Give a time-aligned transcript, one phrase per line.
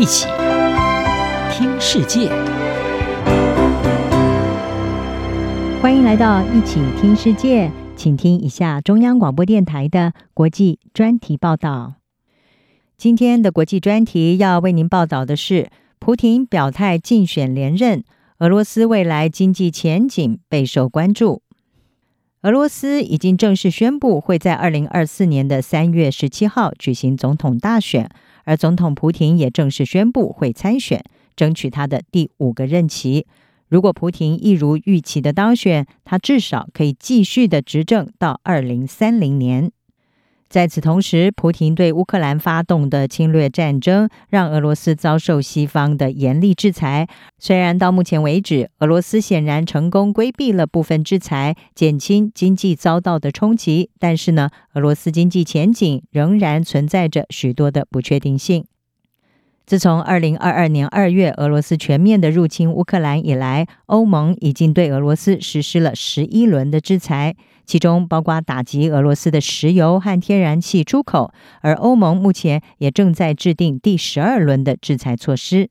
[0.00, 0.26] 一起
[1.52, 2.30] 听世界，
[5.82, 11.96] 欢迎来到一起听世界，请听一下中央广播电台的国际专题报道。
[12.96, 15.68] 今天的国际专题要为您报道的是：
[15.98, 18.02] 普亭表态竞选连任，
[18.38, 21.42] 俄罗斯未来经济前景备受关注。
[22.40, 28.08] 俄罗斯已经正式宣布会在二零二四年的三月十七号举行总统大选。
[28.50, 31.04] 而总统普廷也正式宣布会参选，
[31.36, 33.28] 争取他的第五个任期。
[33.68, 39.70] 如果普廷一如预期的当选，他至少可以继续的执政到二零三零年。
[40.50, 47.06] 在此同时，普廷对乌克兰发动的侵略战争，让俄罗斯遭受西方的严厉制裁。
[47.38, 58.64] 虽然到目前为止，俄罗斯显然成功规避了部分制裁，减轻经济遭到的冲击，但是呢，俄罗斯经济前景仍然存在着许多的不确定性。
[59.70, 75.70] 自从二零二二年二月俄罗斯全面的入侵乌克兰以来，欧盟已经对俄罗斯实施了十一轮的制裁，其中包括打击俄罗斯的石油和天然气出口，而欧盟目前也正在制定第十二轮的制裁措施。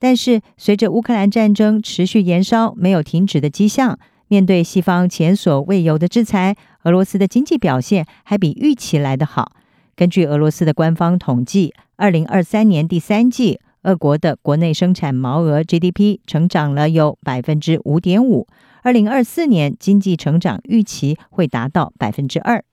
[0.00, 3.96] 但是，随着乌克兰战争持续延烧，没有停止的迹象，
[4.26, 9.52] 面对西方前所未有的制裁，俄罗斯的经济表现还比预期来得好。
[9.96, 18.48] 根据俄罗斯的官方统计，二零二三年第三季，俄国的国内生产毛额 GDP 成长了有百分之五点五。
[18.82, 22.64] 二零二四年经济成长预期会达到百分之二。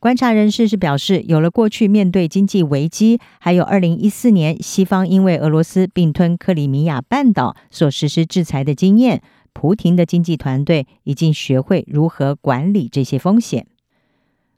[0.00, 9.22] 观察人士是表示，有了过去面对经济危机，还有二零一四年西方因为俄罗斯并吞克里米亚半岛所实施制裁的经验，
[9.52, 13.66] 普廷的经济团队已经学会如何管理这些风险。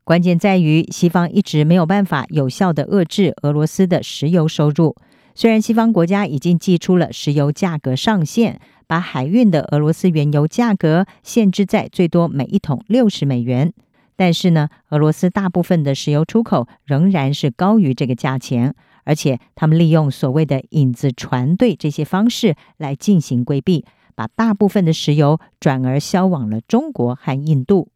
[0.04, 4.96] 关键在于，西方一直没有办法有效地遏制俄罗斯的石油收入。
[5.34, 13.72] 虽然西方国家已经寄出了石油价格上限，把海运的俄罗斯原油价格限制在最多每一桶六十美元，
[14.16, 18.74] 但是呢，俄罗斯大部分的石油出口仍然是高于这个价钱，
[19.04, 23.84] 而且他们利用所谓的影子船队这些方式来进行规避，
[24.16, 27.88] 把大部分的石油转而销往了中国和印度。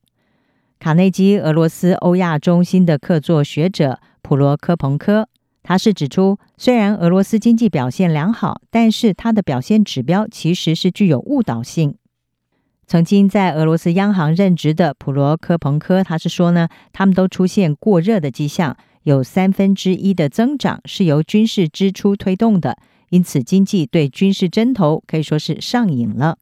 [0.79, 5.29] 卡内基俄罗斯欧亚中心的客座学者普罗科彭科，
[5.63, 11.97] 他是指出，虽然俄罗斯经济表现良好，但是它的表现指标其实是具有误导性。
[12.87, 22.77] 曾经在俄罗斯央行任职的普罗科彭科，他是说呢，他们都出现过热的迹象，有三分之一的增长是由军事支出推动的，
[23.09, 26.37] 因此经济对军事针头可以说是上瘾了。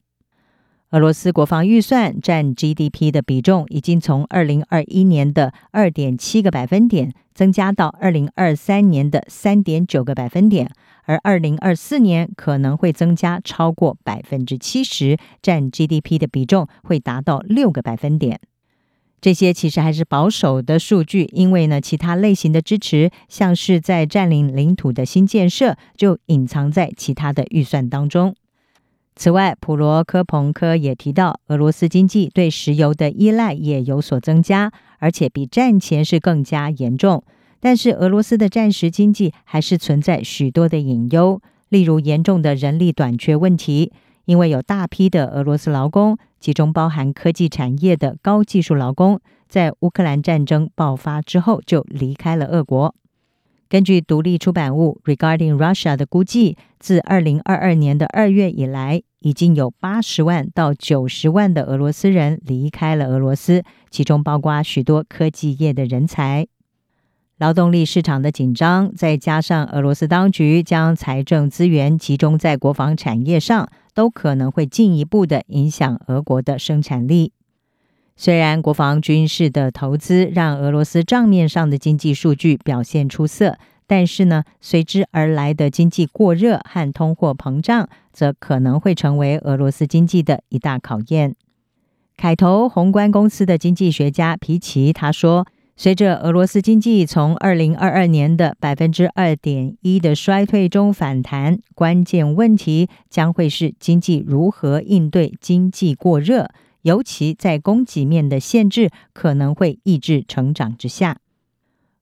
[0.93, 10.71] 俄罗斯国防预算占 GDP 的比重已经从二零二一年的二点七个百分点增加到二零二三年的三点九个百分点，
[11.05, 18.39] 而二零二四年可能会增加超过百分之七十，占 GDP 的比重会达到六个百分点。
[19.19, 28.35] 这些其实还是保守的数据，因为呢，其他类型的支持，像是在占领领土的新建设，就隐藏在其他的预算当中。
[29.15, 37.23] 此外，普罗科彭科也提到，俄罗斯经济对石油的依赖也有所增加，而且比战前是更加严重。
[37.59, 43.93] 但是，俄罗斯的战时经济还是存在许多的隐忧，例如严重的人力短缺问题，
[44.25, 52.93] 因为有大批的俄罗斯劳工，其中包含科技产业的高技术劳工，在乌克兰战争爆发之后就离开了俄国。
[53.73, 66.45] 根据独立出版物《Regarding Russia》的估计，自二零二二年的二月以来，已经有八十万到九十万的俄罗斯人离开了俄罗斯，其中包括许多科技业的人才。
[67.39, 77.31] 劳动力市场的紧张，再加上俄罗斯当局将财政资源集中在国防产业上，都可能会进一步的影响俄国的生产力。
[78.15, 83.57] 虽然国防军事的投资让俄罗斯账面上的经济数据表现出色，
[83.87, 91.35] 但是呢，随之而来的经济过热和通货膨胀，则可能会成为俄罗斯经济的一大考验。
[92.15, 106.47] 凯投宏观公司的经济学家皮奇他说：“随着俄罗斯经济从二零二二年的百分之二点一的衰退中反弹，关键问题将会是经济如何应对经济过热。”
[106.83, 111.17] 尤其在供给面的限制可能会抑制成长之下，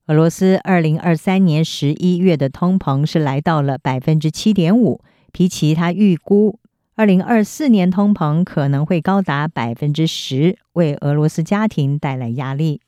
[0.08, 5.02] 俄罗斯二零二三年十一月的通膨是来到了百分之七点五。
[5.32, 6.60] 皮奇他预估
[6.96, 12.82] 二零二四年通膨可能会高达百分之十，为俄罗斯家庭带来压力。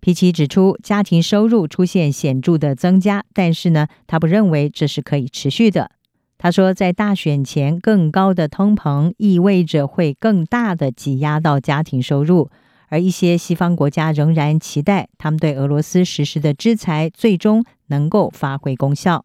[0.00, 5.90] 皮奇指出，家庭收入出现显著的增加，但是呢，他不认为这是可以持续的。
[6.38, 12.48] 他说，在大选前，更高的通膨意味着会更大的挤压到家庭收入，
[12.88, 19.24] 而一些西方国家仍然期待他们对俄罗斯实施的制裁最终能够发挥功效。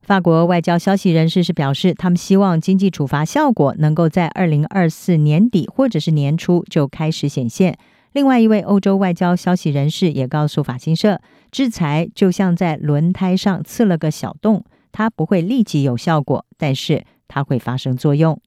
[0.00, 7.78] 法国外交消息人士是表示，他们希望经济处罚效果能够在二零二四年底或者是年初就开始显现。
[8.12, 18.40] 另外一位欧洲外交消息人士也告诉法新社，制裁就像在轮胎上刺了个小洞，它不会立即有效果，但是它会发生作用。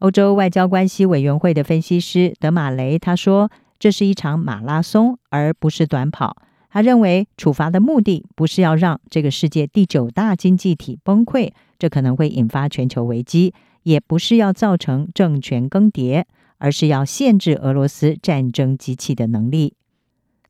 [0.00, 3.48] 欧洲外交关系委员会的分析师德马雷他说
[3.78, 6.36] ：“这是一场马拉松，而不是短跑。”
[6.68, 13.54] 他认为处罚的目的不是要让这个世界第九大经济体崩溃，这可能会引发全球危机，
[13.84, 16.24] 也不是要造成政权更迭。
[16.64, 19.74] 而是要限制俄罗斯战争机器的能力。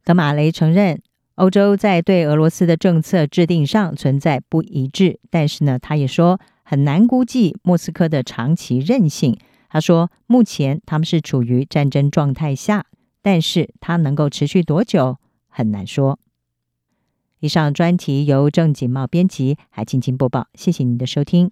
[0.04, 1.00] 德马雷承认，
[1.42, 9.36] 欧洲在对俄罗斯的政策制定上存在不一致，但是呢，他也说很难估计莫斯科的长期韧性。
[9.68, 12.86] 他说，目前他们是处于战争状态下，
[13.22, 15.18] 但是它能够持续多久
[15.48, 16.20] 很难说。
[17.40, 21.50] 以上专题由郑锦茂编辑，还静静播报，谢谢您的收听。